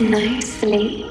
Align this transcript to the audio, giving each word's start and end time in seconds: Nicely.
Nicely. 0.00 1.05